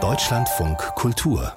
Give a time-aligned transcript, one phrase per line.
[0.00, 1.52] Deutschlandfunk Kultur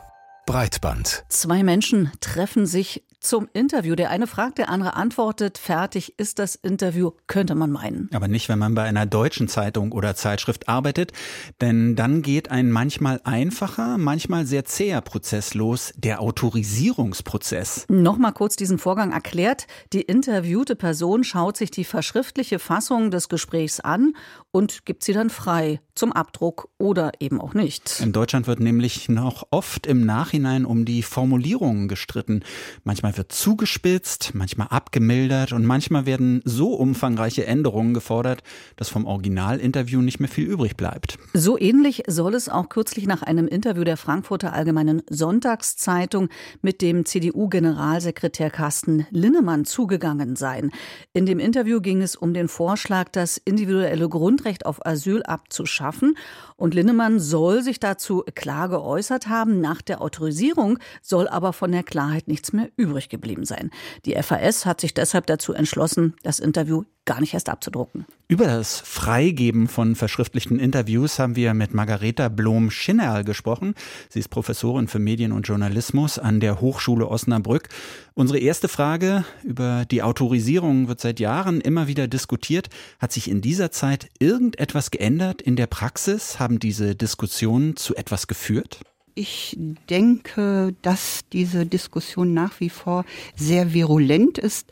[0.48, 1.24] Breitband.
[1.30, 3.96] Zwei Menschen treffen sich zum Interview.
[3.96, 5.58] Der eine fragt, der andere antwortet.
[5.58, 8.10] Fertig ist das Interview, könnte man meinen.
[8.14, 11.14] Aber nicht, wenn man bei einer deutschen Zeitung oder Zeitschrift arbeitet,
[11.62, 17.86] denn dann geht ein manchmal einfacher, manchmal sehr zäher Prozess los, der Autorisierungsprozess.
[17.88, 19.68] Nochmal kurz diesen Vorgang erklärt.
[19.94, 24.14] Die interviewte Person schaut sich die verschriftliche Fassung des Gesprächs an
[24.52, 28.00] und gibt sie dann frei zum Abdruck oder eben auch nicht.
[28.00, 32.44] In Deutschland wird nämlich noch oft im Nachhinein um die Formulierungen gestritten.
[32.84, 38.44] Manchmal wird zugespitzt, manchmal abgemildert und manchmal werden so umfangreiche Änderungen gefordert,
[38.76, 41.18] dass vom Originalinterview nicht mehr viel übrig bleibt.
[41.34, 46.30] So ähnlich soll es auch kürzlich nach einem Interview der Frankfurter Allgemeinen Sonntagszeitung
[46.62, 50.72] mit dem CDU-Generalsekretär Carsten Linnemann zugegangen sein.
[51.14, 56.18] In dem Interview ging es um den Vorschlag, das individuelle Grundrecht auf Asyl abzuschaffen.
[56.56, 59.60] Und Linnemann soll sich dazu klar geäußert haben.
[59.62, 63.72] Nach der Autorisierung soll aber von der Klarheit nichts mehr übrig geblieben sein.
[64.06, 68.06] Die FAS hat sich deshalb dazu entschlossen, das Interview gar nicht erst abzudrucken.
[68.28, 73.74] Über das Freigeben von verschriftlichten Interviews haben wir mit Margareta Blom-Schinnerl gesprochen.
[74.10, 77.70] Sie ist Professorin für Medien und Journalismus an der Hochschule Osnabrück.
[78.14, 82.70] Unsere erste Frage über die Autorisierung wird seit Jahren immer wieder diskutiert.
[83.00, 86.40] Hat sich in dieser Zeit irgendetwas geändert in der Praxis?
[86.40, 88.80] Haben diese Diskussionen zu etwas geführt?
[89.14, 89.58] Ich
[89.90, 93.04] denke, dass diese Diskussion nach wie vor
[93.36, 94.72] sehr virulent ist.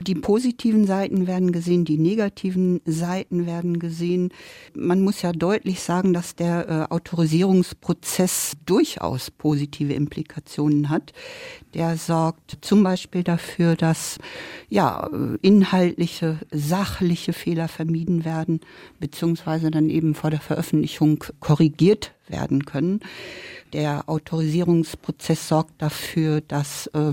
[0.00, 4.32] Die positiven Seiten werden gesehen, die negativen Seiten werden gesehen.
[4.74, 11.12] Man muss ja deutlich sagen, dass der äh, Autorisierungsprozess durchaus positive Implikationen hat.
[11.74, 14.18] Der sorgt zum Beispiel dafür, dass
[14.68, 15.08] ja
[15.42, 18.60] inhaltliche, sachliche Fehler vermieden werden,
[19.00, 23.00] beziehungsweise dann eben vor der Veröffentlichung korrigiert werden können.
[23.72, 27.12] Der Autorisierungsprozess sorgt dafür, dass äh,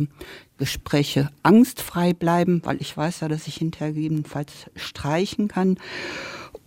[0.57, 5.77] Gespräche angstfrei bleiben, weil ich weiß ja, dass ich hinterher gegebenenfalls streichen kann.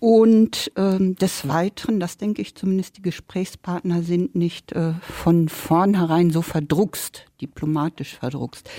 [0.00, 6.30] Und ähm, des Weiteren, das denke ich zumindest, die Gesprächspartner sind nicht äh, von vornherein
[6.30, 8.70] so verdruckst, diplomatisch verdruckst.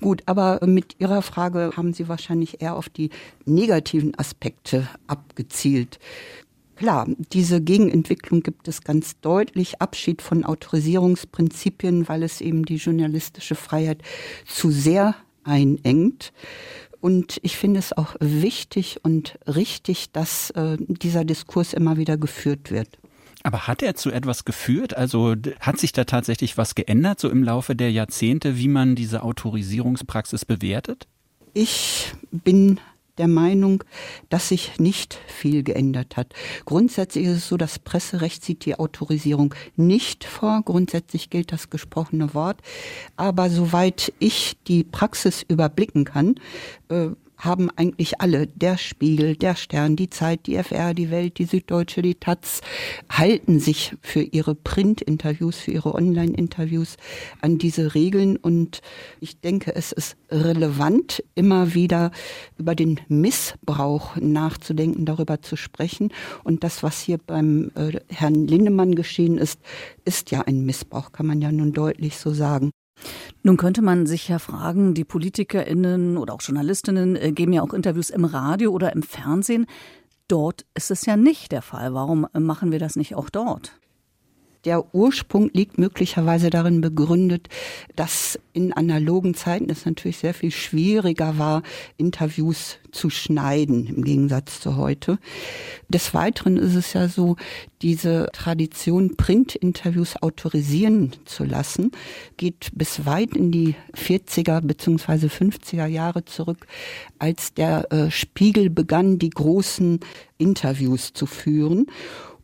[0.00, 3.10] Gut, aber mit Ihrer Frage haben Sie wahrscheinlich eher auf die
[3.46, 5.98] negativen Aspekte abgezielt.
[6.80, 9.82] Klar, diese Gegenentwicklung gibt es ganz deutlich.
[9.82, 14.00] Abschied von Autorisierungsprinzipien, weil es eben die journalistische Freiheit
[14.46, 15.14] zu sehr
[15.44, 16.32] einengt.
[17.02, 22.70] Und ich finde es auch wichtig und richtig, dass äh, dieser Diskurs immer wieder geführt
[22.70, 22.88] wird.
[23.42, 24.96] Aber hat er zu etwas geführt?
[24.96, 29.22] Also hat sich da tatsächlich was geändert, so im Laufe der Jahrzehnte, wie man diese
[29.22, 31.06] Autorisierungspraxis bewertet?
[31.52, 32.80] Ich bin
[33.20, 33.84] der Meinung,
[34.30, 36.32] dass sich nicht viel geändert hat.
[36.64, 40.62] Grundsätzlich ist es so, das Presserecht sieht die Autorisierung nicht vor.
[40.64, 42.62] Grundsätzlich gilt das gesprochene Wort.
[43.16, 46.36] Aber soweit ich die Praxis überblicken kann,
[46.88, 51.44] äh, haben eigentlich alle, der Spiegel, der Stern, die Zeit, die FR, die Welt, die
[51.44, 52.60] Süddeutsche, die Taz,
[53.10, 56.96] halten sich für ihre Print-Interviews, für ihre Online-Interviews
[57.40, 58.36] an diese Regeln.
[58.36, 58.80] Und
[59.20, 62.10] ich denke, es ist relevant, immer wieder
[62.58, 66.12] über den Missbrauch nachzudenken, darüber zu sprechen.
[66.44, 69.60] Und das, was hier beim äh, Herrn Lindemann geschehen ist,
[70.04, 72.70] ist ja ein Missbrauch, kann man ja nun deutlich so sagen.
[73.42, 77.72] Nun könnte man sich ja fragen, die PolitikerInnen oder auch Journalistinnen äh, geben ja auch
[77.72, 79.66] Interviews im Radio oder im Fernsehen.
[80.28, 81.94] Dort ist es ja nicht der Fall.
[81.94, 83.80] Warum machen wir das nicht auch dort?
[84.66, 87.48] Der Ursprung liegt möglicherweise darin begründet,
[87.96, 91.62] dass in analogen Zeiten es natürlich sehr viel schwieriger war,
[91.96, 95.18] Interviews zu schneiden im Gegensatz zu heute.
[95.88, 97.36] Des Weiteren ist es ja so,
[97.80, 101.92] diese Tradition, Print-Interviews autorisieren zu lassen,
[102.36, 105.28] geht bis weit in die 40er bzw.
[105.28, 106.66] 50er Jahre zurück,
[107.18, 110.00] als der äh, Spiegel begann, die großen
[110.36, 111.86] Interviews zu führen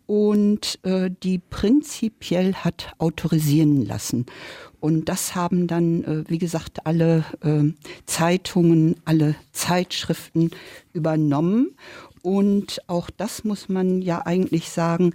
[0.07, 4.27] und äh, die prinzipiell hat autorisieren lassen.
[4.81, 7.73] Und das haben dann, äh, wie gesagt, alle äh,
[8.07, 10.51] Zeitungen, alle Zeitschriften
[10.93, 11.75] übernommen.
[12.23, 15.13] Und auch das muss man ja eigentlich sagen,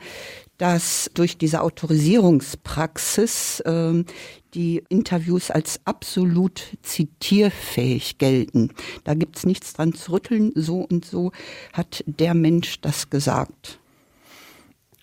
[0.58, 4.04] dass durch diese Autorisierungspraxis äh,
[4.54, 8.70] die Interviews als absolut zitierfähig gelten.
[9.04, 10.52] Da gibt's nichts dran zu rütteln.
[10.56, 11.32] So und so
[11.74, 13.81] hat der Mensch das gesagt.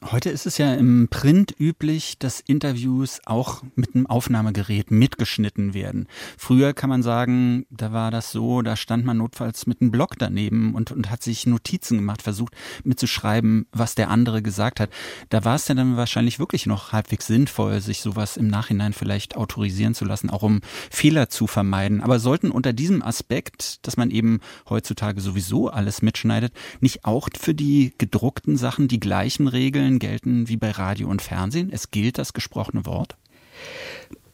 [0.05, 6.07] Heute ist es ja im Print üblich, dass Interviews auch mit einem Aufnahmegerät mitgeschnitten werden.
[6.37, 10.15] Früher kann man sagen, da war das so, da stand man notfalls mit einem Block
[10.17, 12.55] daneben und, und hat sich Notizen gemacht, versucht
[12.85, 14.91] mitzuschreiben, was der andere gesagt hat.
[15.31, 19.37] Da war es ja dann wahrscheinlich wirklich noch halbwegs sinnvoll, sich sowas im Nachhinein vielleicht
[19.37, 20.61] autorisieren zu lassen, auch um
[20.93, 22.03] Fehler zu vermeiden.
[22.03, 27.55] Aber sollten unter diesem Aspekt, dass man eben heutzutage sowieso alles mitschneidet, nicht auch für
[27.55, 31.71] die gedruckten Sachen die gleichen Regeln Regeln gelten wie bei Radio und Fernsehen?
[31.73, 33.17] Es gilt das gesprochene Wort?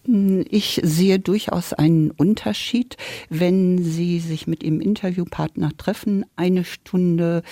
[0.07, 2.99] Ich sehe durchaus einen Unterschied,
[3.31, 7.43] wenn Sie sich mit Ihrem Interviewpartner treffen, eine Stunde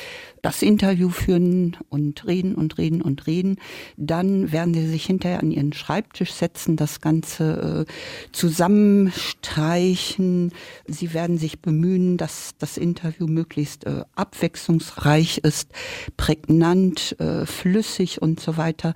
[0.42, 3.56] das Interview führen und reden und reden und reden.
[3.96, 7.92] Dann werden Sie sich hinterher an Ihren Schreibtisch setzen, das Ganze äh,
[8.32, 10.52] zusammenstreichen.
[10.86, 15.70] Sie werden sich bemühen, dass das Interview möglichst äh, abwechslungsreich ist,
[16.18, 18.92] prägnant, äh, flüssig und so weiter,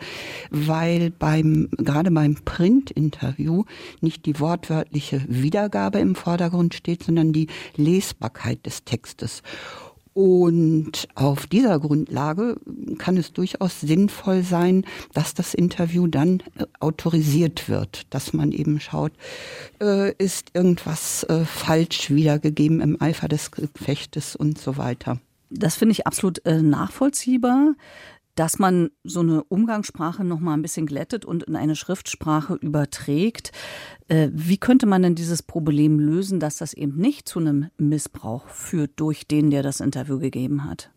[0.50, 3.45] weil beim, gerade beim Print-Interview
[4.00, 9.43] nicht die wortwörtliche Wiedergabe im Vordergrund steht, sondern die Lesbarkeit des Textes.
[10.16, 12.56] Und auf dieser Grundlage
[12.96, 18.81] kann es durchaus sinnvoll sein, dass das Interview dann äh, autorisiert wird, dass man eben
[18.81, 19.12] schaut,
[19.78, 25.20] äh, ist irgendwas äh, falsch wiedergegeben im Eifer des Gefechtes und so weiter.
[25.50, 27.75] Das finde ich absolut nachvollziehbar
[28.37, 33.50] dass man so eine Umgangssprache noch mal ein bisschen glättet und in eine Schriftsprache überträgt.
[34.09, 38.49] Äh, wie könnte man denn dieses Problem lösen, dass das eben nicht zu einem Missbrauch
[38.49, 40.91] führt durch den, der das Interview gegeben hat?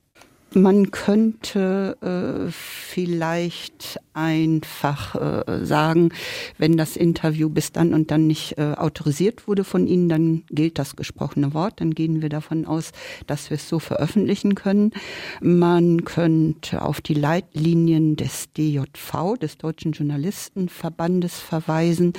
[0.53, 6.09] Man könnte äh, vielleicht einfach äh, sagen,
[6.57, 10.79] wenn das Interview bis dann und dann nicht äh, autorisiert wurde von Ihnen, dann gilt
[10.79, 11.81] das gesprochene Wort.
[11.81, 12.91] Dann gehen wir davon aus,
[13.27, 14.91] dass wir es so veröffentlichen können.
[15.39, 22.13] Man könnte auf die Leitlinien des DJV, des Deutschen Journalistenverbandes, verweisen,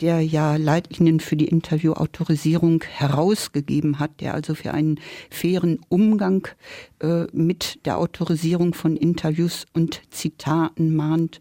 [0.00, 5.00] der ja Leitlinien für die Interviewautorisierung herausgegeben hat, der also für einen
[5.30, 6.46] fairen Umgang
[7.00, 7.24] äh,
[7.54, 11.40] mit der Autorisierung von Interviews und Zitaten mahnt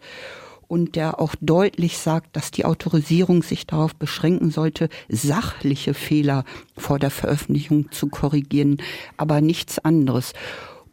[0.67, 6.43] und der auch deutlich sagt, dass die Autorisierung sich darauf beschränken sollte, sachliche Fehler
[6.77, 8.77] vor der Veröffentlichung zu korrigieren,
[9.17, 10.33] aber nichts anderes.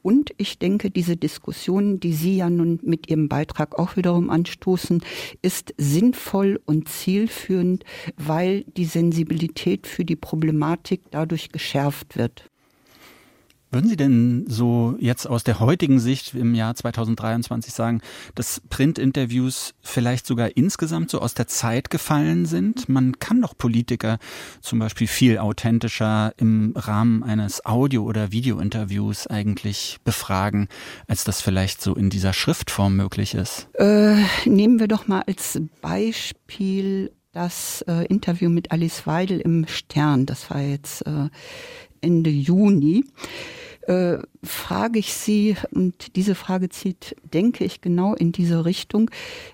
[0.00, 5.02] Und ich denke, diese Diskussion, die Sie ja nun mit Ihrem Beitrag auch wiederum anstoßen,
[5.42, 7.84] ist sinnvoll und zielführend,
[8.16, 12.49] weil die Sensibilität für die Problematik dadurch geschärft wird.
[13.72, 18.00] Würden Sie denn so jetzt aus der heutigen Sicht im Jahr 2023 sagen,
[18.34, 22.88] dass Printinterviews vielleicht sogar insgesamt so aus der Zeit gefallen sind?
[22.88, 24.18] Man kann doch Politiker
[24.60, 30.66] zum Beispiel viel authentischer im Rahmen eines Audio- oder Videointerviews eigentlich befragen,
[31.06, 33.68] als das vielleicht so in dieser Schriftform möglich ist.
[33.74, 40.26] Äh, nehmen wir doch mal als Beispiel das äh, Interview mit Alice Weidel im Stern.
[40.26, 41.28] Das war jetzt äh,
[42.00, 43.04] Ende Juni
[43.82, 49.10] äh, frage ich Sie, und diese Frage zieht, denke ich, genau in diese Richtung,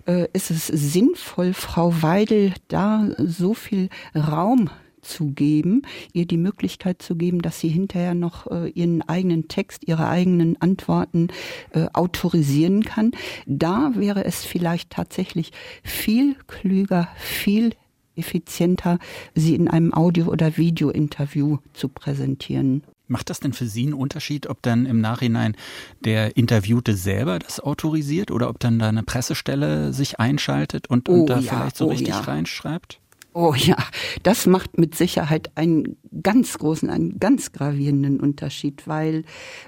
[0.06, 4.70] äh, ist es sinnvoll, Frau Weidel da so viel Raum
[5.06, 5.82] zu geben,
[6.12, 10.60] ihr die Möglichkeit zu geben, dass sie hinterher noch äh, ihren eigenen Text, ihre eigenen
[10.60, 11.28] Antworten
[11.70, 13.12] äh, autorisieren kann.
[13.46, 15.52] Da wäre es vielleicht tatsächlich
[15.82, 17.70] viel klüger, viel
[18.16, 18.98] effizienter,
[19.34, 22.82] sie in einem Audio- oder Video-Interview zu präsentieren.
[23.08, 25.56] Macht das denn für Sie einen Unterschied, ob dann im Nachhinein
[26.04, 31.20] der Interviewte selber das autorisiert oder ob dann da eine Pressestelle sich einschaltet und, und
[31.20, 32.20] oh, da ja, vielleicht so oh, richtig ja.
[32.20, 33.00] reinschreibt?
[33.38, 33.76] Oh ja,
[34.22, 39.24] das macht mit Sicherheit einen ganz großen, einen ganz gravierenden Unterschied, weil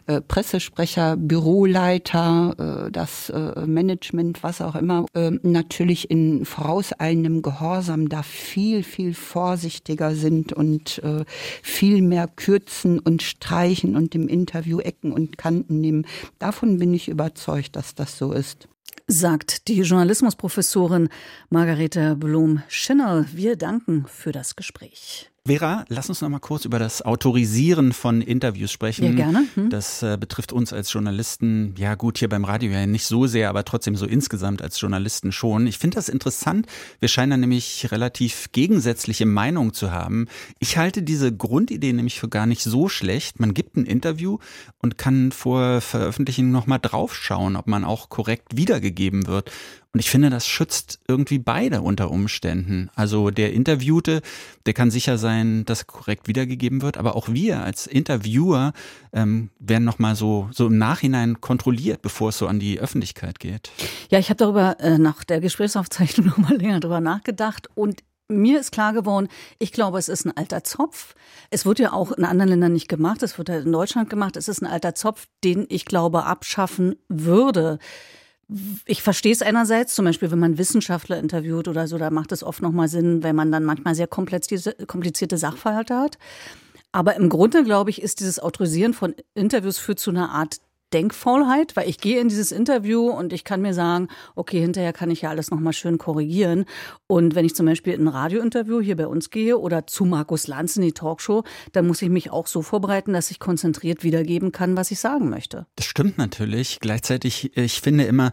[0.06, 8.08] äh, Pressesprecher, Büroleiter, äh, das äh, Management, was auch immer, äh, natürlich in vorauseilendem Gehorsam
[8.08, 11.26] da viel, viel vorsichtiger sind und äh,
[11.62, 16.06] viel mehr kürzen und streichen und im Interview Ecken und Kanten nehmen.
[16.38, 18.66] Davon bin ich überzeugt, dass das so ist
[19.09, 21.09] sagt die Journalismusprofessorin
[21.49, 23.27] Margarete Blum-Schinnerl.
[23.33, 25.31] Wir danken für das Gespräch.
[25.49, 29.05] Vera, lass uns noch mal kurz über das Autorisieren von Interviews sprechen.
[29.05, 29.47] Ja, gerne.
[29.55, 29.71] Hm.
[29.71, 33.49] Das äh, betrifft uns als Journalisten, ja gut, hier beim Radio ja nicht so sehr,
[33.49, 35.67] aber trotzdem so insgesamt als Journalisten schon.
[35.67, 36.67] Ich finde das interessant.
[37.00, 40.26] Wir scheinen da nämlich relativ gegensätzliche Meinungen zu haben.
[40.59, 43.40] Ich halte diese Grundidee nämlich für gar nicht so schlecht.
[43.40, 44.37] Man gibt ein Interview
[44.83, 49.50] und kann vor Veröffentlichung noch mal draufschauen, ob man auch korrekt wiedergegeben wird.
[49.95, 52.90] Und ich finde, das schützt irgendwie beide unter Umständen.
[52.95, 54.21] Also der Interviewte,
[54.66, 58.75] der kann sicher sein, dass korrekt wiedergegeben wird, aber auch wir als Interviewer
[59.14, 63.71] ähm, werden nochmal so, so im Nachhinein kontrolliert, bevor es so an die Öffentlichkeit geht.
[64.11, 68.73] Ja, ich habe darüber äh, nach der Gesprächsaufzeichnung nochmal länger drüber nachgedacht und mir ist
[68.73, 69.28] klar geworden,
[69.59, 71.14] ich glaube, es ist ein alter Zopf.
[71.49, 74.37] Es wird ja auch in anderen Ländern nicht gemacht, es wird ja in Deutschland gemacht.
[74.37, 77.78] Es ist ein alter Zopf, den ich glaube abschaffen würde.
[78.87, 82.43] Ich verstehe es einerseits, zum Beispiel, wenn man Wissenschaftler interviewt oder so, da macht es
[82.43, 86.19] oft nochmal Sinn, wenn man dann manchmal sehr komplizierte Sachverhalte hat.
[86.90, 90.61] Aber im Grunde, glaube ich, ist dieses Autorisieren von Interviews führt zu einer Art
[90.92, 95.11] Denkfaulheit, weil ich gehe in dieses Interview und ich kann mir sagen, okay, hinterher kann
[95.11, 96.64] ich ja alles nochmal schön korrigieren.
[97.07, 100.47] Und wenn ich zum Beispiel in ein Radiointerview hier bei uns gehe oder zu Markus
[100.47, 104.52] Lanz in die Talkshow, dann muss ich mich auch so vorbereiten, dass ich konzentriert wiedergeben
[104.52, 105.66] kann, was ich sagen möchte.
[105.76, 106.78] Das stimmt natürlich.
[106.80, 108.33] Gleichzeitig, ich finde immer,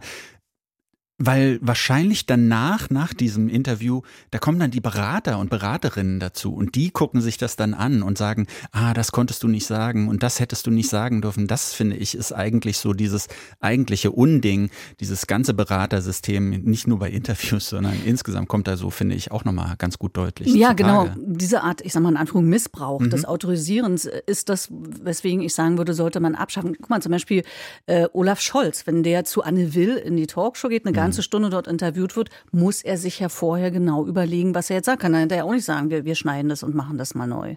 [1.18, 6.74] weil wahrscheinlich danach, nach diesem Interview, da kommen dann die Berater und Beraterinnen dazu und
[6.74, 10.22] die gucken sich das dann an und sagen, ah, das konntest du nicht sagen und
[10.22, 11.46] das hättest du nicht sagen dürfen.
[11.46, 13.28] Das finde ich ist eigentlich so dieses
[13.60, 14.70] eigentliche Unding,
[15.00, 19.44] dieses ganze Beratersystem, nicht nur bei Interviews, sondern insgesamt kommt da so, finde ich, auch
[19.44, 20.54] nochmal ganz gut deutlich.
[20.54, 21.08] Ja, genau.
[21.16, 23.10] Diese Art, ich sag mal in Anführung Missbrauch mhm.
[23.10, 26.76] des Autorisierens ist das, weswegen ich sagen würde, sollte man abschaffen.
[26.78, 27.42] Guck mal, zum Beispiel
[27.86, 31.50] äh, Olaf Scholz, wenn der zu Anne Will in die Talkshow geht, eine ganze Stunde
[31.50, 35.02] dort interviewt wird, muss er sich ja vorher genau überlegen, was er jetzt sagt.
[35.02, 37.54] Kann er hinterher auch nicht sagen, wir, wir schneiden das und machen das mal neu.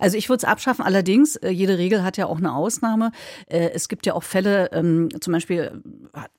[0.00, 0.82] Also ich würde es abschaffen.
[0.82, 3.12] Allerdings, äh, jede Regel hat ja auch eine Ausnahme.
[3.48, 5.82] Äh, es gibt ja auch Fälle, ähm, zum Beispiel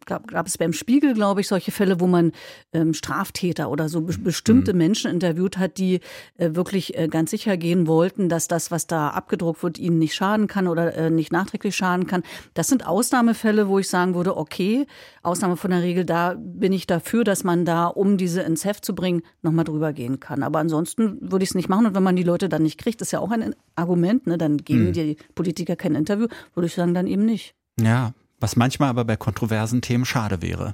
[0.05, 2.31] gab, gab es beim Spiegel, glaube ich, solche Fälle, wo man
[2.73, 4.79] ähm, Straftäter oder so bestimmte mhm.
[4.79, 5.99] Menschen interviewt hat, die
[6.37, 10.47] äh, wirklich ganz sicher gehen wollten, dass das, was da abgedruckt wird, ihnen nicht schaden
[10.47, 12.23] kann oder nicht nachträglich schaden kann.
[12.53, 14.87] Das sind Ausnahmefälle, wo ich sagen würde, okay,
[15.21, 18.85] Ausnahme von der Regel, da bin ich dafür, dass man da, um diese ins Heft
[18.85, 20.43] zu bringen, nochmal drüber gehen kann.
[20.43, 21.85] Aber ansonsten würde ich es nicht machen.
[21.85, 24.37] Und wenn man die Leute dann nicht kriegt, ist ja auch ein Argument, ne?
[24.37, 24.93] dann geben mhm.
[24.93, 27.53] die Politiker kein Interview, würde ich sagen, dann eben nicht.
[27.79, 30.73] Ja, was manchmal aber bei kontroversen Themen schade wäre.